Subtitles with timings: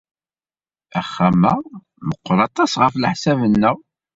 [0.99, 1.53] Axxam-a
[2.07, 3.75] meɣɣer aṭas ɣef leḥsab-nneɣ.